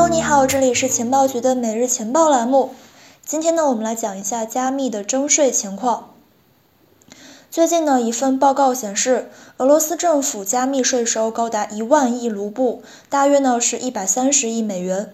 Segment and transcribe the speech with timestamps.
[0.00, 2.70] Hello，你好，这里是情报局的每日情报栏目。
[3.26, 6.10] 今天呢，我们来讲一下加密的征税情况。
[7.50, 15.12] 最近呢，一份报告显示，俄罗斯政府加密税收高达一万亿卢布，大约呢是一百三十亿美元。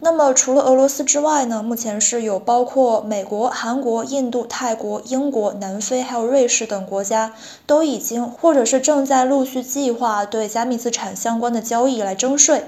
[0.00, 7.32] 那么除了俄罗斯之外呢，目前是有包括美国、韩国、印度、泰国、英国、南非还有瑞士等国家，
[7.64, 12.64] 都已经或者是正在陆续计划对加密资产相关的交易来征税。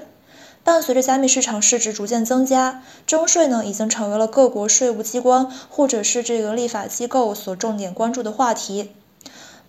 [0.63, 8.91] 伴随着加密市场市值逐渐增加，征税呢已经成为了各国税务机关或者是这个立法机构所重点关注的话题。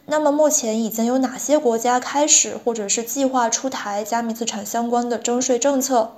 [0.06, 6.12] 那么目前已经有哪些国家开始或者是计划出台加密资产相关的征税政策？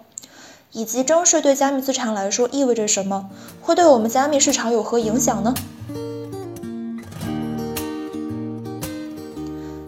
[0.73, 3.29] 以及征税对加密资产来说意味着什么？
[3.61, 5.55] 会对我们加密市场有何影响呢？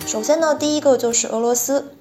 [0.07, 1.95] 首先呢，第一个就是俄罗斯，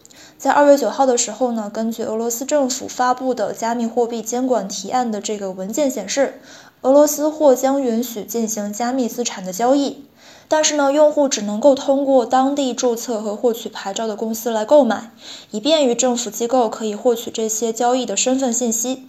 [0.44, 6.42] 在二月九号的时候呢，根据俄罗斯政府发布的加密货币监管提案的这个文件显示，
[6.82, 10.04] 俄罗斯或将允许进行加密资产的交易。
[10.50, 15.12] 但是呢，用户只能够通过当地注册和获取牌照的公司来购买，
[15.52, 19.08] 以便于政府机构可以获取这些交易的身份信息。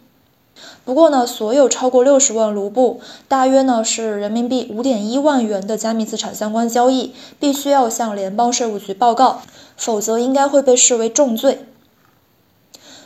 [0.84, 9.40] 不过呢，所有超过六十万卢布，大约呢是人民币五点一万元的加密资产相关交易，必须要向联邦税务局报告，
[9.76, 11.66] 否则应该会被视为重罪。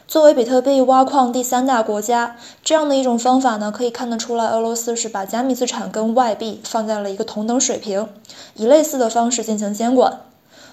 [0.07, 8.09] 作为比特币挖矿第三大国家，这样的一种方法呢，可以看得出来，俄罗斯是把加密资产跟外币放在了一个同等水平，
[8.55, 10.21] 以类似的方式进行监管。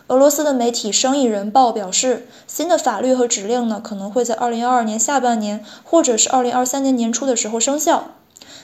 [0.08, 8.12] 俄罗斯的媒体《生意人报》表示，新的法律和指令呢，可能会在2022年下半年或者是2023年年初的时候生效。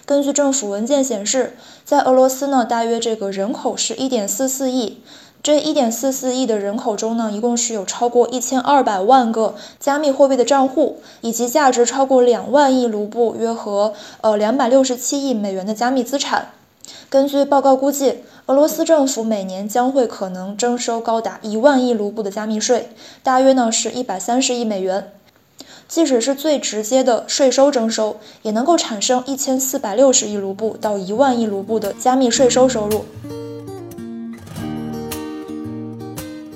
[0.05, 5.01] 根据政府文件显示，在俄罗斯呢，大约这个人口是1.44亿。
[5.41, 16.49] 这一点四四亿的人口中呢，一共是有超过一千二百万个加密货币的账户，以及价值超过两万亿卢布，约合呃两百六十七亿美元的加密资产。
[17.09, 22.89] 根据报告估计，俄罗斯政府每年将会可能征收高达一万亿卢布的加密税，
[23.21, 25.11] 大约呢是一百三十亿美元。
[25.87, 33.03] 即使是最直接的税收征收，也能够产生一千四百六十亿卢布到一万亿卢布的加密税收收入。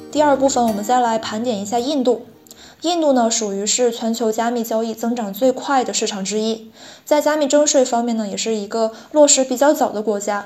[0.10, 2.26] 第二部分，我们再来盘点一下印度。
[2.86, 6.70] 印度呢，属于是全球加密交易增长最快的市场之一，
[7.04, 10.46] 在加密征税方面呢，也是一个落实比较早的国家。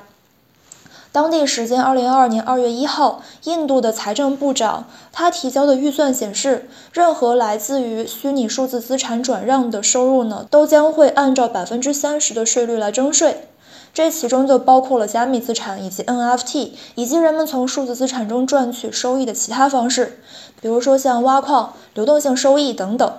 [1.12, 13.50] 当地时间二零二二年二月一号，印度的财政部长他提交的预算显示，任何来自于虚拟数字资产转让的收入呢，都将会按照百分之三十的税率来征税。
[13.94, 20.20] 这其中就包括了加密资产以及 NFT，以及人们从数字资产中赚取收益的其他方式，
[20.62, 23.12] 比如说像挖矿、流动性收益等等。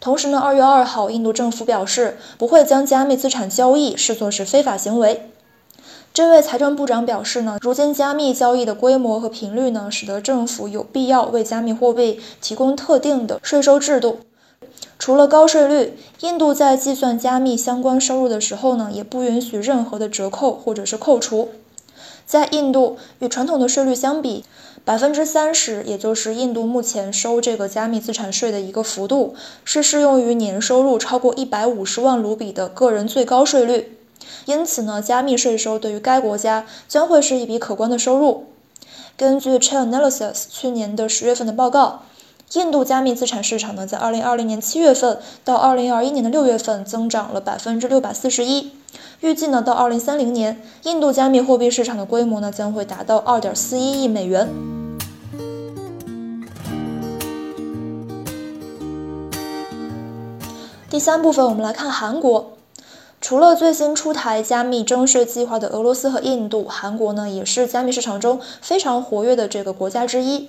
[0.00, 5.30] 同时呢，二月二号，印度政府表示不会将加密资产交易视作是非法行为。
[6.14, 14.20] 这位财政部长表示呢，如今加密交易的规模和频率呢，使得政府有必要为加密货币提供特定的税收制度。
[14.98, 21.50] 除了高税率，印度在计算加密相关收入的时候呢，也不允许任何的折扣或者是扣除。
[22.26, 24.44] 在印度，与传统的税率相比，
[24.84, 33.96] 百分之三十，也就是印度目前收这个加密资产税的一个幅度，是适用于年收入超过一百五十万卢比的个人最高税率。
[34.44, 38.44] 因此呢，加密税收对于该国家将会是一笔可观的收入。
[39.16, 42.02] 根据 Chainalysis 去年的十月份的报告。
[42.54, 48.72] 印度加密资产市场呢，在二零二零年七月份到二零二一年的六月份增长了百分之六百四十一。
[49.20, 54.48] 预计呢，到二零三零年，印度加密货币市场的规模呢，将会达到二点四一亿美元。
[60.88, 62.52] 第三部分，我们来看韩国。
[63.20, 70.48] 除了最新出台加密征税计划的俄罗斯和印度，韩国呢，也是加密市场中非常活跃的这个国家之一。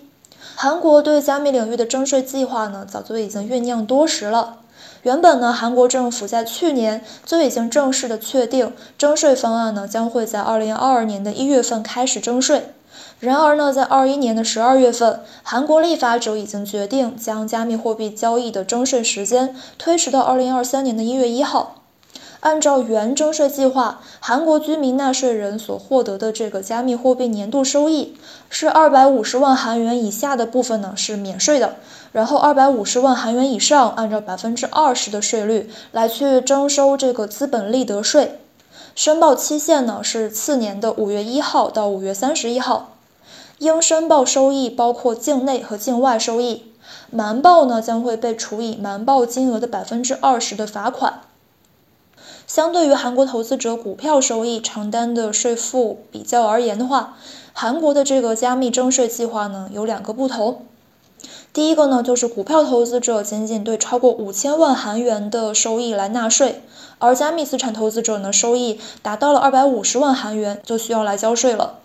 [0.55, 4.57] 韩国对加密领域的征税计划呢，早就已经酝酿多时了。
[5.03, 12.73] 原本呢，韩国政府在去年就已经正式的确定征税方案呢，将会在二零二二年的一月份开始征税。
[13.21, 21.78] 然而呢，在二一年的十二月份，韩国立法者已经决定将加密货币交易的征税时间推迟到二零二三年的一月一号。
[22.41, 28.15] 按照原征税计划，韩国居民纳税人所获得的这个加密货币年度收益
[28.49, 31.75] 是二百五十万韩元以下的部分呢是免税的，
[32.13, 38.39] 然后二百五十万韩元以上按照百分之二十的税率来去征收这个资本利得税，
[38.95, 42.95] 申报期限呢是次年的五月一号到五月三十一号。
[43.57, 46.71] 应申报收益包括境内和境外收益，
[47.11, 51.19] 瞒报呢将会被处以瞒报金额的百分之二十的罚款。
[52.47, 57.17] 相对于韩国投资者股票收益承担的税负比较而言的话，
[57.53, 60.65] 韩国的这个加密征税计划呢有两个不同。
[61.51, 66.61] 第一个呢就是股票投资者仅仅对超过五千万韩元的收益来纳税，
[66.99, 71.79] 而加密资产投资者呢收益达到了二百五十万韩元就需要来交税了。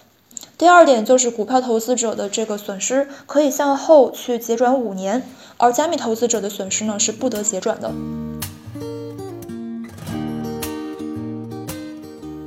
[0.57, 5.27] 第二点就是股票投资者的这个损失可以向后去结转五年，
[5.57, 7.91] 而加密投资者的损失呢是不得结转的。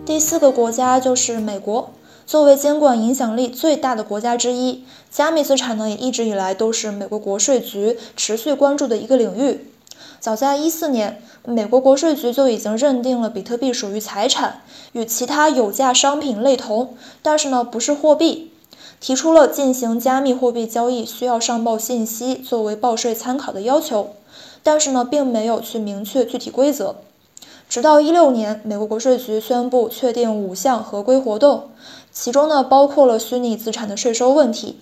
[0.07, 1.89] 第四个国家就是美国，
[2.25, 9.67] 作为监管影响力最大的国家之一，加密资产呢也一直以来都是美国国税局持续关注的一个领域。
[10.21, 14.61] 早在一四年，美国国税局就已经认定了比特币属于财产，
[14.93, 18.53] 与其他有价商品类同，但是呢不是货币，
[19.01, 24.11] 提出了进行加密货币交易需要上报信息作为报税参考的要求，
[24.63, 26.95] 但是呢并没有去明确具体规则。
[27.69, 31.63] 直到一六年，美国国税局宣布确定五项合规活动，
[32.13, 34.79] 其中呢包括了虚拟资产的税收问题，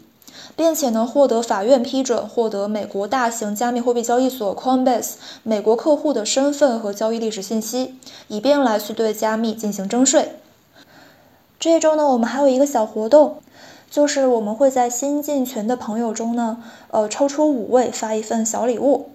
[0.55, 7.95] 并且呢获得法院批准，获得美国大型加密货币交易所 Coinbase 美国客户的身份和交易历史信息，
[8.27, 10.33] 以便来去对加密进行征税。
[11.59, 13.37] 这一周呢，我们还有一个小活动，
[13.89, 16.61] 就是我们会在新进群的朋友中呢，
[16.91, 19.09] 呃，抽出五位发一份小礼物。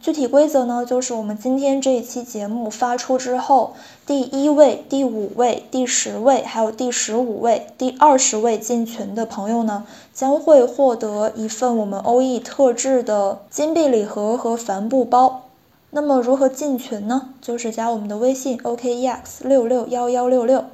[0.00, 3.74] 具体规则呢，就是我们今天这一期节目发出之后，
[4.06, 9.84] 第一位、第五位、第十位，还有第十五位、第二十位进群的朋友呢，
[10.14, 15.42] 将会获得一份我们欧易特制的金币礼盒和帆布包。
[15.90, 17.30] 那么如何进群呢？
[17.40, 20.66] 就是加我们的微信 OKEX 六六幺幺六六。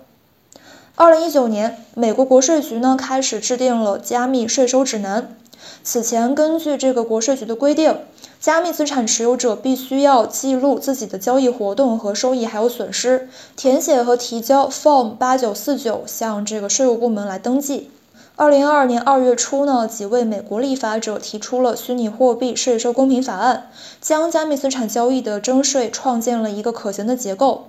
[0.96, 5.34] 二零一九年，美国国税局呢开始制定了加密税收指南。
[5.82, 7.96] 此前，根据这个国税局的规定。
[8.42, 17.88] 加密资产持有者必须要记录自己的交易活动和收益，还有损失，填写和提交 Form 八九四九，向这个税务部门来登记。
[18.34, 27.68] 二零二二年二月初呢，几位美国立法者提出了虚拟货币税收公平法案，将加密资产交易的征税创建了一个可行的结构。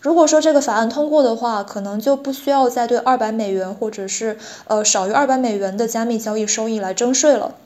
[0.00, 4.38] 如果说这个法案通过的话，可能就不需要再对二百美元或者是
[4.68, 7.56] 呃少于二百美元的加密交易收益来征税了。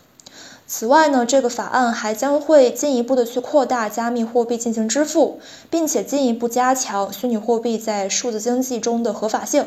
[0.69, 5.39] 此外呢，这个法案还将会进一步的去扩大加密货币进行支付，
[5.71, 9.65] 并且进一步加强虚拟货币在数字经济中的合法性。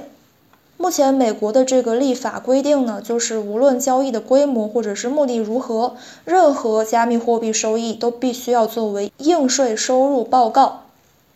[0.76, 10.82] 目前美国的这个立法规定呢，就是无论交易的规模或者是目的如何，任何加密货币收益都必须要作为应税收入报告。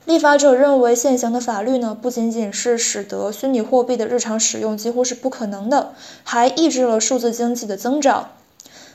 [0.05, 5.93] 立法者认为，现行的法律呢，不仅仅是使得虚拟货币的日常使用几乎是不可能的，
[6.25, 8.31] 还抑制了数字经济的增长。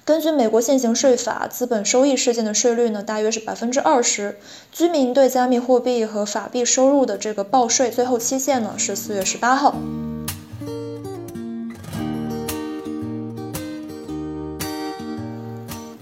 [0.09, 4.39] 根据美国现行税法，资本收益事件的税率呢，大约是百分之二十。
[4.73, 9.77] 居民对加密货币和法币收入的这个报税，最后期限呢是四月十八号。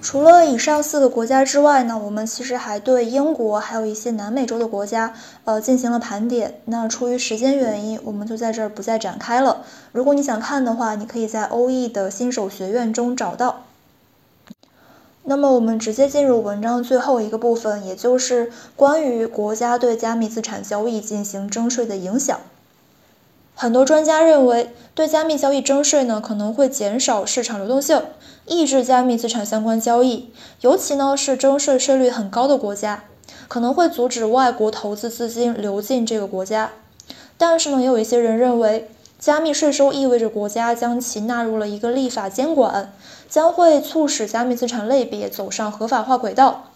[0.00, 5.12] 除了以上四个国家之外呢，我们其实还对英国还有一些南美洲的国家，
[5.42, 6.60] 呃，进行了盘点。
[6.66, 9.64] 那出于时间原因，我们就在这儿不再展开了。
[9.90, 13.64] 如果你想看的话，你可以在欧易的新手学院中找到。
[15.28, 22.38] 那么我们直接进入文章最后一个部分，也就是关于国家对加密资产交易进行征税的影响。
[23.56, 28.00] 很多专家认为，对加密交易征税呢，可能会减少市场流动性，
[28.46, 30.30] 抑制加密资产相关交易，
[30.60, 33.02] 尤其呢是征税税率很高的国家，
[33.48, 36.70] 可能会阻止外国投资资金流进这个国家。
[37.36, 38.88] 但是呢，也有一些人认为。
[39.18, 42.92] 加密税收意味着国家将其纳入了一个立法监管，
[43.36, 46.70] 将会促使加密资产类别走上合法化轨道。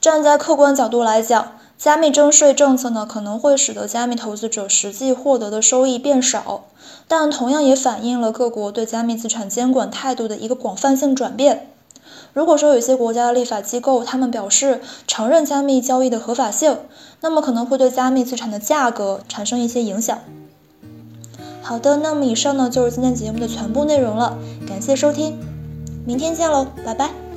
[0.00, 6.66] 站在客观角度来讲，加密征税政策呢可能会使得加密投资者实际获得的收益变少，
[7.08, 11.66] 但同样也反映了各国对加密资产监管态度的一个广泛性转变。
[12.32, 16.78] 如果说有些国家的立法机构他们表示承认加密交易的合法性，
[17.22, 20.16] 那么可能会对加密资产的价格产生一些影响。
[21.62, 24.36] 好的，那么以上呢就是今天节目的全部内容了，
[24.66, 25.38] 感谢收听，
[26.04, 27.29] 明天见喽，拜拜。